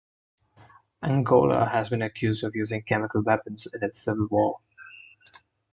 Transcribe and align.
Angola 1.03 1.69
has 1.69 1.89
been 1.91 2.01
accused 2.01 2.43
of 2.43 2.55
using 2.55 2.81
chemical 2.81 3.21
weapons 3.21 3.67
in 3.71 3.83
its 3.83 4.01
civil 4.03 4.25
war. 4.31 4.59